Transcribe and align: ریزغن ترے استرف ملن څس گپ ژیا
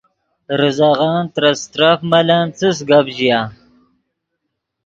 ریزغن 0.59 1.17
ترے 1.33 1.51
استرف 1.55 1.99
ملن 2.11 2.45
څس 2.57 2.77
گپ 2.89 3.05
ژیا 3.15 3.39